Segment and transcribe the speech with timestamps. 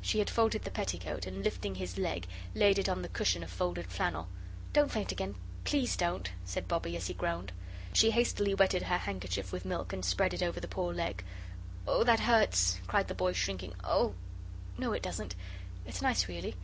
[0.00, 3.50] She had folded the petticoat, and lifting his leg laid it on the cushion of
[3.50, 4.28] folded flannel.
[4.72, 7.50] "Don't faint again, PLEASE don't," said Bobbie, as he groaned.
[7.92, 11.24] She hastily wetted her handkerchief with milk and spread it over the poor leg.
[11.84, 13.74] "Oh, that hurts," cried the boy, shrinking.
[13.82, 14.14] "Oh
[14.78, 15.34] no, it doesn't
[15.84, 16.54] it's nice, really."